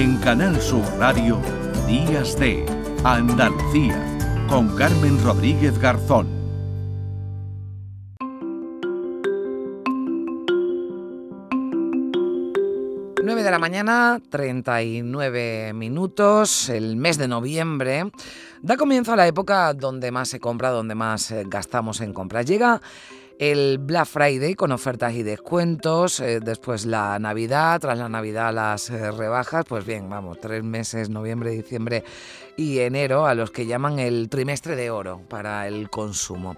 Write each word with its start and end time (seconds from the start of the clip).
En 0.00 0.16
Canal 0.16 0.58
Sur 0.62 0.82
Radio, 0.98 1.42
Días 1.86 2.34
de 2.38 2.64
Andalucía, 3.04 4.02
con 4.48 4.74
Carmen 4.74 5.22
Rodríguez 5.22 5.78
Garzón. 5.78 6.26
9 13.22 13.42
de 13.42 13.50
la 13.50 13.58
mañana, 13.58 14.22
39 14.30 15.72
minutos, 15.74 16.70
el 16.70 16.96
mes 16.96 17.18
de 17.18 17.28
noviembre. 17.28 18.10
Da 18.62 18.78
comienzo 18.78 19.12
a 19.12 19.16
la 19.16 19.26
época 19.26 19.74
donde 19.74 20.10
más 20.10 20.30
se 20.30 20.40
compra, 20.40 20.70
donde 20.70 20.94
más 20.94 21.30
eh, 21.30 21.44
gastamos 21.46 22.00
en 22.00 22.14
compras. 22.14 22.46
Llega 22.46 22.80
el 23.40 23.78
Black 23.78 24.04
Friday 24.04 24.54
con 24.54 24.70
ofertas 24.70 25.14
y 25.14 25.22
descuentos, 25.22 26.20
eh, 26.20 26.40
después 26.40 26.84
la 26.84 27.18
Navidad, 27.18 27.80
tras 27.80 27.96
la 27.96 28.10
Navidad 28.10 28.52
las 28.52 28.90
eh, 28.90 29.10
rebajas, 29.10 29.64
pues 29.66 29.86
bien, 29.86 30.10
vamos, 30.10 30.38
tres 30.38 30.62
meses, 30.62 31.08
noviembre, 31.08 31.50
diciembre 31.52 32.04
y 32.58 32.80
enero, 32.80 33.24
a 33.24 33.34
los 33.34 33.50
que 33.50 33.64
llaman 33.64 33.98
el 33.98 34.28
trimestre 34.28 34.76
de 34.76 34.90
oro 34.90 35.22
para 35.26 35.66
el 35.66 35.88
consumo. 35.88 36.56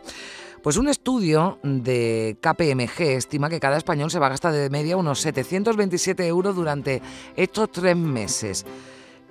Pues 0.60 0.76
un 0.76 0.88
estudio 0.88 1.60
de 1.62 2.36
KPMG 2.40 3.00
estima 3.16 3.48
que 3.48 3.60
cada 3.60 3.76
español 3.76 4.10
se 4.10 4.18
va 4.18 4.26
a 4.26 4.30
gastar 4.30 4.52
de 4.52 4.68
media 4.68 4.96
unos 4.96 5.20
727 5.20 6.26
euros 6.26 6.56
durante 6.56 7.00
estos 7.36 7.70
tres 7.70 7.96
meses. 7.96 8.66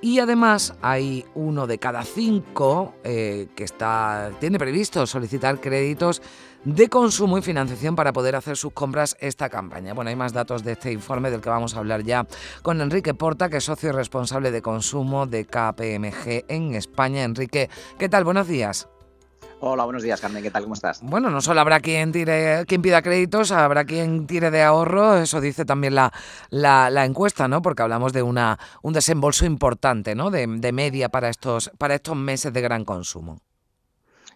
Y 0.03 0.19
además 0.19 0.73
hay 0.81 1.25
uno 1.35 1.67
de 1.67 1.77
cada 1.77 2.03
cinco 2.03 2.95
eh, 3.03 3.49
que 3.55 3.65
está, 3.65 4.31
tiene 4.39 4.57
previsto 4.57 5.05
solicitar 5.05 5.59
créditos 5.61 6.23
de 6.65 6.89
consumo 6.89 7.37
y 7.37 7.41
financiación 7.41 7.95
para 7.95 8.13
poder 8.13 8.35
hacer 8.35 8.57
sus 8.57 8.73
compras 8.73 9.17
esta 9.19 9.49
campaña. 9.49 9.93
Bueno, 9.93 10.09
hay 10.09 10.15
más 10.15 10.33
datos 10.33 10.63
de 10.63 10.73
este 10.73 10.91
informe 10.91 11.31
del 11.31 11.41
que 11.41 11.49
vamos 11.49 11.75
a 11.75 11.79
hablar 11.79 12.03
ya 12.03 12.27
con 12.61 12.81
Enrique 12.81 13.13
Porta, 13.13 13.49
que 13.49 13.57
es 13.57 13.63
socio 13.63 13.91
responsable 13.91 14.51
de 14.51 14.61
consumo 14.61 15.25
de 15.25 15.45
KPMG 15.45 16.45
en 16.47 16.75
España. 16.75 17.23
Enrique, 17.23 17.69
¿qué 17.97 18.09
tal? 18.09 18.23
Buenos 18.23 18.47
días. 18.47 18.87
Hola, 19.63 19.83
buenos 19.83 20.01
días, 20.01 20.19
Carmen. 20.19 20.41
¿Qué 20.41 20.49
tal? 20.49 20.63
¿Cómo 20.63 20.73
estás? 20.73 21.01
Bueno, 21.03 21.29
no 21.29 21.39
solo 21.39 21.61
habrá 21.61 21.79
quien 21.81 22.11
tire, 22.11 22.65
quien 22.65 22.81
pida 22.81 23.03
créditos, 23.03 23.51
habrá 23.51 23.85
quien 23.85 24.25
tire 24.25 24.49
de 24.49 24.63
ahorro. 24.63 25.17
Eso 25.17 25.39
dice 25.39 25.65
también 25.65 25.93
la, 25.93 26.11
la, 26.49 27.05
encuesta, 27.05 27.47
¿no? 27.47 27.61
Porque 27.61 27.83
hablamos 27.83 28.11
de 28.11 28.23
una 28.23 28.57
un 28.81 28.93
desembolso 28.93 29.45
importante, 29.45 30.15
¿no? 30.15 30.31
De, 30.31 30.47
de 30.47 30.71
media 30.71 31.09
para 31.09 31.29
estos 31.29 31.71
para 31.77 31.93
estos 31.93 32.15
meses 32.15 32.51
de 32.51 32.61
gran 32.61 32.85
consumo. 32.85 33.39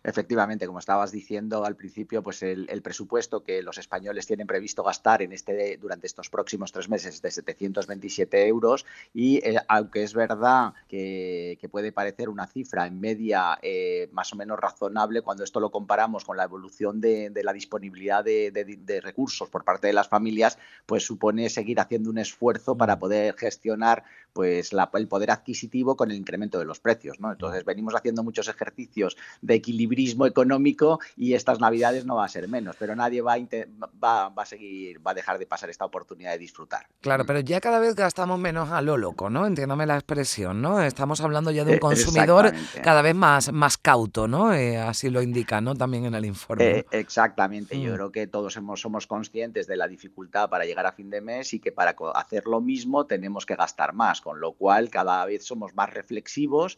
Efectivamente, 0.05 0.67
como 0.67 0.77
estabas 0.77 1.11
diciendo 1.11 1.65
al 1.65 1.75
principio, 1.75 2.21
pues 2.21 2.43
el, 2.43 2.67
presupuesto 2.83 3.43
que 3.43 3.63
los 3.63 3.79
españoles 3.79 4.27
tienen 4.27 4.45
previsto 4.45 4.83
gastar 4.83 5.23
en 5.23 5.31
este 5.31 5.77
durante 5.77 6.05
estos 6.05 6.29
próximos 6.29 6.71
tres 6.71 6.87
meses 6.87 7.15
es 7.15 7.21
de 7.23 7.31
727 7.31 8.47
euros 8.47 8.85
y 9.15 9.37
eh, 9.37 9.57
aunque 9.67 10.03
es 10.03 10.13
verdad 10.13 10.73
que, 10.87 11.57
puede 11.71 11.91
parecer 11.91 12.29
una 12.29 12.45
cifra 12.45 12.85
en 12.85 12.99
media 12.99 13.57
eh, 13.63 14.07
más 14.11 14.31
o 14.31 14.35
menos 14.35 14.59
razonable 14.59 15.23
cuando 15.23 15.43
esto 15.43 15.59
lo 15.59 15.71
comparamos 15.71 16.23
con 16.23 16.37
la 16.37 16.43
evolución 16.43 17.01
de, 17.01 17.31
la 17.43 17.51
disponibilidad 17.51 18.23
de, 18.23 19.01
recursos 19.03 19.49
por 19.49 19.63
parte 19.63 19.87
de 19.87 19.93
las 19.93 20.07
familias, 20.07 20.59
pues 20.85 21.03
supone 21.03 21.49
seguir 21.49 21.79
haciendo 21.79 22.11
un 22.11 22.19
esfuerzo 22.19 22.77
para 22.77 22.99
poder 22.99 23.35
gestionar 23.35 24.03
pues 24.31 24.71
el 24.93 25.07
poder 25.07 25.31
adquisitivo 25.31 25.95
con 25.95 26.11
el 26.11 26.17
incremento 26.17 26.59
de 26.59 26.65
los 26.65 26.79
precios. 26.79 27.19
¿no? 27.19 27.31
Entonces 27.31 27.65
venimos 27.65 27.95
haciendo 27.95 28.23
muchos 28.23 28.47
ejercicios 28.47 29.17
de 29.41 29.55
equilibrio 29.55 29.94
económico 30.25 30.99
y 31.15 31.33
estas 31.33 31.59
navidades 31.59 32.05
no 32.05 32.15
va 32.15 32.25
a 32.25 32.29
ser 32.29 32.47
menos, 32.47 32.75
pero 32.77 32.95
nadie 32.95 33.21
va 33.21 33.33
a, 33.33 34.29
va, 34.29 34.33
a 34.35 34.45
seguir, 34.45 35.05
va 35.05 35.11
a 35.11 35.13
dejar 35.13 35.38
de 35.39 35.45
pasar 35.45 35.69
esta 35.69 35.85
oportunidad 35.85 36.31
de 36.31 36.38
disfrutar. 36.38 36.88
Claro, 37.01 37.23
mm. 37.23 37.27
pero 37.27 37.39
ya 37.39 37.61
cada 37.61 37.79
vez 37.79 37.95
gastamos 37.95 38.39
menos 38.39 38.71
a 38.71 38.81
lo 38.81 38.97
loco, 38.97 39.29
¿no? 39.29 39.45
Entiéndame 39.45 39.85
la 39.85 39.95
expresión, 39.95 40.61
¿no? 40.61 40.81
Estamos 40.81 41.21
hablando 41.21 41.51
ya 41.51 41.63
de 41.63 41.71
un 41.71 41.77
eh, 41.77 41.79
consumidor 41.79 42.53
cada 42.83 43.01
vez 43.01 43.16
más, 43.16 43.51
más 43.51 43.77
cauto, 43.77 44.27
¿no? 44.27 44.53
Eh, 44.53 44.77
así 44.77 45.09
lo 45.09 45.21
indica, 45.21 45.61
¿no? 45.61 45.75
También 45.75 46.05
en 46.05 46.16
el 46.16 46.25
informe. 46.25 46.79
Eh, 46.79 46.85
exactamente, 46.91 47.79
yo 47.79 47.91
mm. 47.91 47.95
creo 47.95 48.12
que 48.12 48.27
todos 48.27 48.53
somos, 48.53 48.81
somos 48.81 49.07
conscientes 49.07 49.67
de 49.67 49.77
la 49.77 49.88
dificultad 49.88 50.50
para 50.50 50.66
llegar 50.66 50.85
a 50.85 50.91
fin 50.91 51.09
de 51.09 51.22
mes 51.22 51.53
y 51.53 51.59
que 51.59 51.72
para 51.72 51.95
hacer 52.16 52.45
lo 52.45 52.62
mismo 52.62 53.06
tenemos 53.06 53.45
que 53.45 53.56
gastar 53.56 53.94
más, 53.94 54.22
con 54.22 54.39
lo 54.39 54.53
cual 54.53 54.89
cada 54.89 55.25
vez 55.25 55.45
somos 55.45 55.73
más 55.75 55.94
reflexivos, 55.94 56.77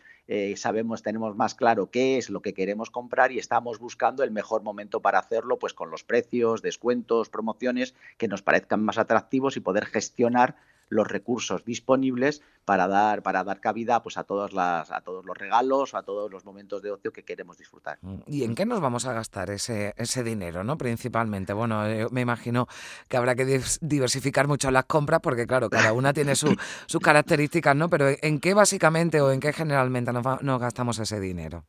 sabemos, 0.56 1.04
tenemos 1.04 1.36
más 1.38 1.56
claro 1.56 1.90
qué 1.90 2.18
es 2.18 2.30
lo 2.30 2.42
que 2.42 2.54
queremos 2.54 2.90
comprar 2.90 3.07
y 3.32 3.40
estamos 3.40 3.80
buscando 3.80 4.24
el 4.24 4.32
mejor 4.32 4.64
momento 4.64 5.02
para 5.02 5.20
hacerlo, 5.20 5.58
pues 5.60 5.74
con 5.74 5.90
los 5.90 6.04
precios, 6.04 6.62
descuentos, 6.62 7.30
promociones 7.30 7.96
que 8.18 8.28
nos 8.28 8.42
parezcan 8.42 8.84
más 8.84 8.98
atractivos 8.98 9.58
y 9.58 9.62
poder 9.62 9.86
gestionar 9.86 10.56
los 10.90 11.08
recursos 11.08 11.66
disponibles 11.66 12.42
para 12.66 12.88
dar 12.88 13.24
para 13.24 13.44
dar 13.44 13.60
cabida 13.60 14.02
pues 14.04 14.18
a 14.18 14.24
todas 14.24 14.54
las 14.54 14.92
a 14.92 15.02
todos 15.02 15.26
los 15.26 15.38
regalos 15.38 15.94
a 15.94 16.04
todos 16.04 16.32
los 16.32 16.46
momentos 16.46 16.82
de 16.82 16.92
ocio 16.92 17.12
que 17.12 17.24
queremos 17.24 17.58
disfrutar. 17.58 17.98
Mm, 18.02 18.20
y 18.28 18.44
en 18.44 18.56
qué 18.56 18.66
nos 18.66 18.80
vamos 18.80 19.06
a 19.06 19.14
gastar 19.14 19.50
ese 19.50 19.94
ese 19.98 20.24
dinero 20.24 20.64
no 20.64 20.78
principalmente 20.78 21.54
bueno 21.54 21.86
eh, 21.86 22.08
me 22.12 22.22
imagino 22.22 22.68
que 23.08 23.18
habrá 23.18 23.36
que 23.36 23.62
diversificar 23.82 24.48
mucho 24.48 24.72
las 24.72 24.86
compras 24.86 25.20
porque 25.22 25.48
claro 25.48 25.70
cada 25.70 25.94
una 25.94 26.14
tiene 26.14 26.36
sus 26.36 27.02
características 27.02 27.76
no 27.76 27.90
pero 27.90 28.08
en 28.22 28.40
qué 28.40 28.54
básicamente 28.54 29.22
o 29.22 29.32
en 29.32 29.40
qué 29.40 29.54
generalmente 29.54 30.12
nos 30.14 30.60
gastamos 30.60 31.00
ese 31.00 31.20
dinero 31.20 31.66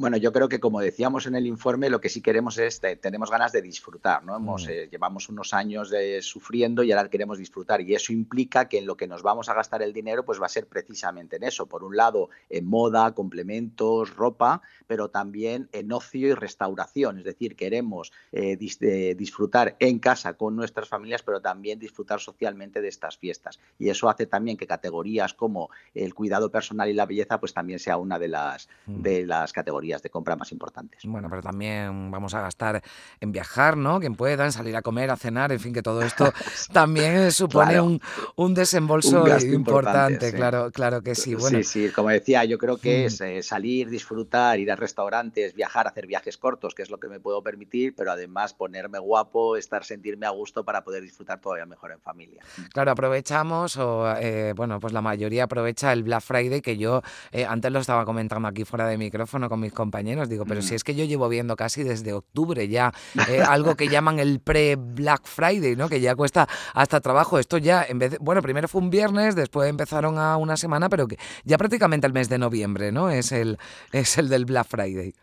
bueno, 0.00 0.16
yo 0.16 0.32
creo 0.32 0.48
que 0.48 0.60
como 0.60 0.80
decíamos 0.80 1.26
en 1.26 1.34
el 1.34 1.46
informe, 1.46 1.90
lo 1.90 2.00
que 2.00 2.08
sí 2.08 2.22
queremos 2.22 2.56
es, 2.56 2.80
tenemos 3.02 3.30
ganas 3.30 3.52
de 3.52 3.60
disfrutar, 3.60 4.24
¿no? 4.24 4.34
Hemos, 4.34 4.64
mm. 4.64 4.70
eh, 4.70 4.88
llevamos 4.90 5.28
unos 5.28 5.52
años 5.52 5.90
de, 5.90 6.22
sufriendo 6.22 6.82
y 6.82 6.90
ahora 6.90 7.10
queremos 7.10 7.36
disfrutar 7.36 7.82
y 7.82 7.94
eso 7.94 8.10
implica 8.10 8.66
que 8.66 8.78
en 8.78 8.86
lo 8.86 8.96
que 8.96 9.06
nos 9.06 9.22
vamos 9.22 9.50
a 9.50 9.54
gastar 9.54 9.82
el 9.82 9.92
dinero 9.92 10.24
pues 10.24 10.40
va 10.40 10.46
a 10.46 10.48
ser 10.48 10.66
precisamente 10.68 11.36
en 11.36 11.42
eso. 11.42 11.66
Por 11.66 11.84
un 11.84 11.98
lado, 11.98 12.30
en 12.48 12.64
moda, 12.64 13.12
complementos, 13.14 14.16
ropa, 14.16 14.62
pero 14.86 15.10
también 15.10 15.68
en 15.72 15.92
ocio 15.92 16.28
y 16.28 16.32
restauración. 16.32 17.18
Es 17.18 17.24
decir, 17.24 17.54
queremos 17.54 18.10
eh, 18.32 18.56
disfrutar 18.56 19.76
en 19.80 19.98
casa 19.98 20.32
con 20.32 20.56
nuestras 20.56 20.88
familias, 20.88 21.22
pero 21.22 21.42
también 21.42 21.78
disfrutar 21.78 22.20
socialmente 22.20 22.80
de 22.80 22.88
estas 22.88 23.18
fiestas. 23.18 23.60
Y 23.78 23.90
eso 23.90 24.08
hace 24.08 24.24
también 24.24 24.56
que 24.56 24.66
categorías 24.66 25.34
como 25.34 25.68
el 25.94 26.14
cuidado 26.14 26.50
personal 26.50 26.88
y 26.88 26.94
la 26.94 27.04
belleza 27.04 27.38
pues 27.38 27.52
también 27.52 27.78
sea 27.78 27.98
una 27.98 28.18
de 28.18 28.28
las, 28.28 28.66
mm. 28.86 29.02
de 29.02 29.26
las 29.26 29.52
categorías 29.52 29.89
de 29.98 30.10
compra 30.10 30.36
más 30.36 30.52
importantes. 30.52 31.00
Bueno, 31.04 31.28
pero 31.28 31.42
también 31.42 32.10
vamos 32.10 32.34
a 32.34 32.40
gastar 32.40 32.82
en 33.20 33.32
viajar, 33.32 33.76
¿no? 33.76 34.00
Quien 34.00 34.14
pueda, 34.14 34.44
en 34.44 34.52
salir 34.52 34.76
a 34.76 34.82
comer, 34.82 35.10
a 35.10 35.16
cenar, 35.16 35.52
en 35.52 35.60
fin, 35.60 35.72
que 35.72 35.82
todo 35.82 36.02
esto 36.02 36.32
también 36.72 37.32
supone 37.32 37.80
un, 37.80 38.00
un, 38.36 38.54
desembolso 38.54 39.24
importante, 39.44 40.32
claro, 40.32 40.70
claro 40.70 41.02
que 41.02 41.14
sí. 41.14 41.34
Bueno, 41.34 41.58
sí, 41.58 41.64
sí, 41.64 41.90
como 41.90 42.10
decía, 42.10 42.44
yo 42.44 42.58
creo 42.58 42.76
que 42.76 43.06
es 43.06 43.20
mm. 43.20 43.24
eh, 43.24 43.42
salir, 43.42 43.90
disfrutar, 43.90 44.58
ir 44.58 44.70
a 44.70 44.76
restaurantes, 44.76 45.54
viajar, 45.54 45.86
hacer 45.86 46.06
viajes 46.06 46.36
cortos, 46.36 46.74
que 46.74 46.82
es 46.82 46.90
lo 46.90 46.98
que 46.98 47.08
me 47.08 47.20
puedo 47.20 47.42
permitir, 47.42 47.94
pero 47.94 48.12
además 48.12 48.54
ponerme 48.54 48.98
guapo, 48.98 49.56
estar, 49.56 49.84
sentirme 49.84 50.26
a 50.26 50.30
gusto 50.30 50.64
para 50.64 50.84
poder 50.84 51.02
disfrutar 51.02 51.40
todavía 51.40 51.66
mejor 51.66 51.92
en 51.92 52.00
familia. 52.00 52.42
Claro, 52.72 52.92
aprovechamos, 52.92 53.76
o 53.76 54.14
eh, 54.18 54.52
bueno, 54.54 54.80
pues 54.80 54.92
la 54.92 55.00
mayoría 55.00 55.44
aprovecha 55.44 55.92
el 55.92 56.02
Black 56.02 56.22
Friday, 56.22 56.60
que 56.60 56.76
yo 56.76 57.02
eh, 57.32 57.44
antes 57.44 57.70
lo 57.72 57.78
estaba 57.78 58.04
comentando 58.04 58.48
aquí 58.48 58.64
fuera 58.64 58.86
de 58.86 58.98
micrófono 58.98 59.48
con 59.48 59.60
mis 59.60 59.72
compañeros. 59.80 60.28
Digo, 60.28 60.44
pero 60.44 60.60
si 60.60 60.72
mm. 60.72 60.76
es 60.76 60.84
que 60.84 60.94
yo 60.94 61.04
llevo 61.04 61.28
viendo 61.28 61.56
casi 61.56 61.82
desde 61.82 62.12
octubre 62.12 62.68
ya 62.68 62.92
eh, 63.28 63.40
algo 63.40 63.74
que 63.74 63.88
llaman 63.88 64.18
el 64.18 64.40
pre-Black 64.40 65.26
Friday, 65.26 65.74
¿no? 65.74 65.88
Que 65.88 66.00
ya 66.00 66.14
cuesta 66.14 66.46
hasta 66.74 67.00
trabajo. 67.00 67.38
Esto 67.38 67.56
ya, 67.56 67.82
en 67.88 67.98
vez 67.98 68.18
bueno, 68.20 68.42
primero 68.42 68.68
fue 68.68 68.82
un 68.82 68.90
viernes, 68.90 69.34
después 69.34 69.68
empezaron 69.70 70.18
a 70.18 70.36
una 70.36 70.56
semana, 70.56 70.88
pero 70.88 71.08
que 71.08 71.18
ya 71.44 71.56
prácticamente 71.56 72.06
el 72.06 72.12
mes 72.12 72.28
de 72.28 72.38
noviembre, 72.38 72.92
¿no? 72.92 73.10
Es 73.10 73.32
el, 73.32 73.58
es 73.92 74.18
el 74.18 74.28
del 74.28 74.44
Black 74.44 74.66
Friday. 74.68 75.14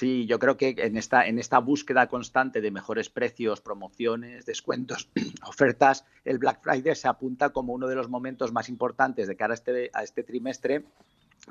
Sí, 0.00 0.24
yo 0.26 0.38
creo 0.38 0.56
que 0.56 0.74
en 0.78 0.96
esta, 0.96 1.26
en 1.26 1.38
esta 1.38 1.58
búsqueda 1.58 2.08
constante 2.08 2.62
de 2.62 2.70
mejores 2.70 3.10
precios, 3.10 3.60
promociones, 3.60 4.46
descuentos, 4.46 5.10
ofertas, 5.46 6.06
el 6.24 6.38
Black 6.38 6.62
Friday 6.62 6.96
se 6.96 7.06
apunta 7.06 7.50
como 7.50 7.74
uno 7.74 7.86
de 7.86 7.96
los 7.96 8.08
momentos 8.08 8.50
más 8.50 8.70
importantes 8.70 9.28
de 9.28 9.36
cara 9.36 9.52
a 9.52 9.56
este, 9.56 9.90
a 9.92 10.02
este 10.02 10.22
trimestre 10.22 10.84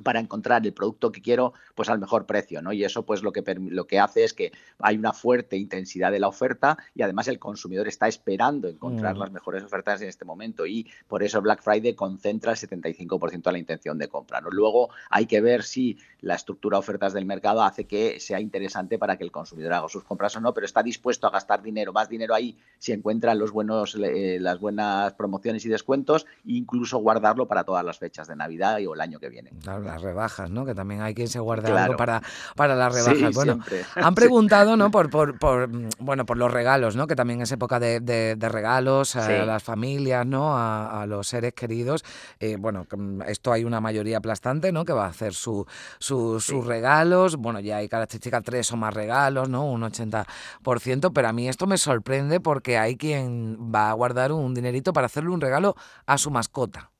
para 0.03 0.19
encontrar 0.19 0.65
el 0.65 0.73
producto 0.73 1.11
que 1.11 1.21
quiero 1.21 1.53
pues 1.75 1.89
al 1.89 1.99
mejor 1.99 2.25
precio, 2.25 2.61
¿no? 2.61 2.71
Y 2.71 2.83
eso 2.83 3.03
pues 3.03 3.23
lo 3.23 3.31
que 3.31 3.43
lo 3.59 3.87
que 3.87 3.99
hace 3.99 4.23
es 4.23 4.33
que 4.33 4.51
hay 4.79 4.97
una 4.97 5.13
fuerte 5.13 5.57
intensidad 5.57 6.11
de 6.11 6.19
la 6.19 6.27
oferta 6.27 6.77
y 6.95 7.01
además 7.01 7.27
el 7.27 7.39
consumidor 7.39 7.87
está 7.87 8.07
esperando 8.07 8.67
encontrar 8.67 9.15
mm. 9.15 9.19
las 9.19 9.31
mejores 9.31 9.63
ofertas 9.63 10.01
en 10.01 10.09
este 10.09 10.25
momento 10.25 10.65
y 10.65 10.87
por 11.07 11.23
eso 11.23 11.41
Black 11.41 11.61
Friday 11.61 11.95
concentra 11.95 12.51
el 12.51 12.57
75% 12.57 13.43
de 13.43 13.51
la 13.51 13.57
intención 13.57 13.97
de 13.97 14.07
compra, 14.07 14.41
¿no? 14.41 14.49
Luego 14.49 14.89
hay 15.09 15.25
que 15.25 15.41
ver 15.41 15.63
si 15.63 15.97
la 16.21 16.35
estructura 16.35 16.75
de 16.75 16.79
ofertas 16.79 17.13
del 17.13 17.25
mercado 17.25 17.63
hace 17.63 17.85
que 17.85 18.19
sea 18.19 18.39
interesante 18.39 18.97
para 18.97 19.17
que 19.17 19.23
el 19.23 19.31
consumidor 19.31 19.73
haga 19.73 19.89
sus 19.89 20.03
compras 20.03 20.35
o 20.35 20.41
no, 20.41 20.53
pero 20.53 20.65
está 20.65 20.83
dispuesto 20.83 21.27
a 21.27 21.31
gastar 21.31 21.61
dinero, 21.61 21.93
más 21.93 22.09
dinero 22.09 22.35
ahí 22.35 22.57
si 22.77 22.91
encuentra 22.91 23.35
los 23.35 23.51
buenos 23.51 23.95
eh, 23.95 24.37
las 24.39 24.59
buenas 24.59 25.13
promociones 25.13 25.65
y 25.65 25.69
descuentos, 25.69 26.25
e 26.45 26.53
incluso 26.53 26.97
guardarlo 26.99 27.47
para 27.47 27.63
todas 27.63 27.83
las 27.83 27.97
fechas 27.97 28.27
de 28.27 28.35
Navidad 28.35 28.79
y 28.79 28.85
o 28.85 28.93
el 28.93 29.01
año 29.01 29.19
que 29.19 29.29
viene. 29.29 29.51
Claro 29.61 29.78
las 29.79 30.01
rebajas, 30.01 30.49
¿no? 30.49 30.65
Que 30.65 30.75
también 30.75 31.01
hay 31.01 31.13
quien 31.13 31.27
se 31.27 31.39
guarda 31.39 31.83
algo 31.83 31.97
para, 31.97 32.21
para 32.55 32.75
las 32.75 32.93
rebajas. 32.93 33.33
bueno, 33.33 33.59
han 33.95 34.15
preguntado, 34.15 34.77
¿no? 34.77 34.91
Por, 34.91 35.09
por, 35.09 35.37
por, 35.37 35.69
bueno, 35.99 36.25
por 36.25 36.37
los 36.37 36.51
regalos, 36.51 36.95
¿no? 36.95 37.07
Que 37.07 37.15
también 37.15 37.41
es 37.41 37.51
época 37.51 37.79
de, 37.79 37.99
de, 37.99 38.49
regalos 38.49 39.15
a 39.15 39.29
las 39.45 39.63
familias, 39.63 40.25
¿no? 40.25 40.57
A, 40.57 41.05
los 41.07 41.27
seres 41.27 41.53
queridos. 41.53 42.03
Eh, 42.39 42.57
bueno, 42.59 42.85
mm, 42.95 43.21
esto 43.23 43.51
hay 43.51 43.63
una 43.63 43.81
mayoría 43.81 44.17
aplastante, 44.17 44.71
¿no? 44.71 44.85
Que 44.85 44.93
va 44.93 45.05
a 45.05 45.09
hacer 45.09 45.33
su, 45.33 45.65
sus 45.99 46.65
regalos. 46.65 47.35
Bueno, 47.37 47.59
ya 47.59 47.77
hay 47.77 47.89
características 47.89 48.43
tres 48.43 48.71
o 48.71 48.77
más 48.77 48.93
regalos, 48.93 49.49
¿no? 49.49 49.65
Un 49.65 49.81
80%, 49.81 51.11
pero 51.13 51.27
a 51.27 51.33
mí 51.33 51.47
esto 51.47 51.67
me 51.67 51.77
sorprende 51.77 52.39
porque 52.39 52.77
hay 52.77 52.97
quien 52.97 53.71
va 53.73 53.89
a 53.89 53.93
guardar 53.93 54.31
un 54.31 54.53
dinerito 54.53 54.93
para 54.93 55.05
hacerle 55.07 55.29
un 55.31 55.41
regalo 55.41 55.75
a 56.05 56.17
su 56.17 56.31
mascota. 56.31 56.91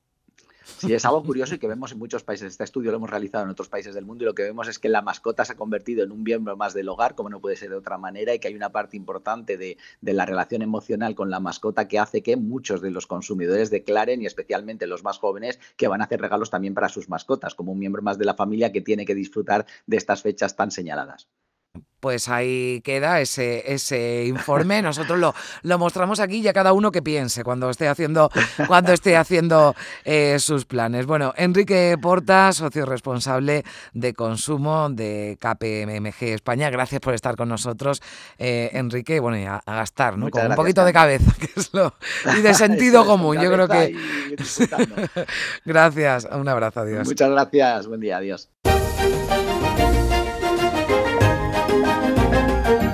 Sí, 0.78 0.94
es 0.94 1.04
algo 1.04 1.22
curioso 1.22 1.54
y 1.54 1.58
que 1.58 1.66
vemos 1.66 1.92
en 1.92 1.98
muchos 1.98 2.22
países. 2.22 2.52
Este 2.52 2.64
estudio 2.64 2.90
lo 2.90 2.96
hemos 2.96 3.10
realizado 3.10 3.44
en 3.44 3.50
otros 3.50 3.68
países 3.68 3.94
del 3.94 4.04
mundo 4.04 4.24
y 4.24 4.26
lo 4.26 4.34
que 4.34 4.42
vemos 4.42 4.68
es 4.68 4.78
que 4.78 4.88
la 4.88 5.02
mascota 5.02 5.44
se 5.44 5.52
ha 5.52 5.56
convertido 5.56 6.02
en 6.02 6.12
un 6.12 6.22
miembro 6.22 6.56
más 6.56 6.74
del 6.74 6.88
hogar, 6.88 7.14
como 7.14 7.28
no 7.28 7.40
puede 7.40 7.56
ser 7.56 7.70
de 7.70 7.76
otra 7.76 7.98
manera, 7.98 8.34
y 8.34 8.38
que 8.38 8.48
hay 8.48 8.54
una 8.54 8.70
parte 8.70 8.96
importante 8.96 9.56
de, 9.56 9.76
la 10.00 10.26
relación 10.26 10.62
emocional 10.62 11.14
con 11.14 11.30
la 11.30 11.40
mascota 11.40 11.88
que 11.88 11.98
hace 11.98 12.22
que 12.22 12.36
muchos 12.36 12.80
de 12.80 12.90
los 12.90 13.06
consumidores 13.06 13.70
declaren, 13.70 14.22
y 14.22 14.26
especialmente 14.26 14.86
los 14.86 15.04
más 15.04 15.18
jóvenes, 15.18 15.58
que 15.76 15.88
van 15.88 16.00
a 16.00 16.04
hacer 16.04 16.20
regalos 16.20 16.50
también 16.50 16.74
para 16.74 16.88
sus 16.88 17.08
mascotas, 17.08 17.54
como 17.54 17.72
un 17.72 17.78
miembro 17.78 18.02
más 18.02 18.18
de 18.18 18.24
la 18.24 18.34
familia 18.34 18.72
que 18.72 18.80
tiene 18.80 19.04
que 19.04 19.14
disfrutar 19.14 19.66
de 19.86 19.96
estas 19.96 20.22
fechas 20.22 20.56
tan 20.56 20.70
señaladas. 20.70 21.28
Pues 22.00 22.28
ahí 22.28 22.80
queda 22.82 23.20
ese, 23.20 23.72
ese 23.72 24.24
informe. 24.26 24.82
Nosotros 24.82 25.18
lo, 25.18 25.34
lo 25.62 25.78
mostramos 25.78 26.20
aquí 26.20 26.42
ya 26.42 26.52
cada 26.52 26.72
uno 26.72 26.90
que 26.90 27.02
piense 27.02 27.44
cuando 27.44 27.70
esté 27.70 27.88
haciendo, 27.88 28.30
cuando 28.66 28.92
esté 28.92 29.16
haciendo 29.16 29.74
eh, 30.04 30.38
sus 30.38 30.64
planes. 30.64 31.06
Bueno, 31.06 31.32
Enrique 31.36 31.96
Porta, 32.00 32.52
socio 32.52 32.86
responsable 32.86 33.64
de 33.92 34.14
consumo 34.14 34.88
de 34.90 35.38
KPMG 35.40 36.34
España. 36.34 36.70
Gracias 36.70 37.00
por 37.00 37.14
estar 37.14 37.36
con 37.36 37.48
nosotros, 37.48 38.02
eh, 38.38 38.70
Enrique. 38.72 39.20
Bueno, 39.20 39.38
y 39.38 39.44
a, 39.44 39.62
gastar, 39.66 40.16
¿no? 40.18 40.30
con 40.30 40.46
un 40.46 40.54
poquito 40.54 40.84
de 40.84 40.92
cabeza, 40.92 41.32
que 41.38 41.48
es 41.56 41.72
lo. 41.72 41.94
Y 42.36 42.40
de 42.40 42.54
sentido 42.60 43.04
común. 43.04 43.38
Yo 43.40 43.52
creo 43.52 43.68
que. 43.68 43.96
gracias. 45.64 46.28
Un 46.30 46.48
abrazo, 46.48 46.80
adiós. 46.80 47.06
Muchas 47.06 47.30
gracias. 47.30 47.86
Buen 47.86 48.00
día, 48.00 48.18
adiós. 48.18 48.48